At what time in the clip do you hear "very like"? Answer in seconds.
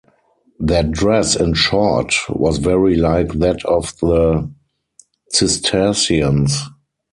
2.57-3.33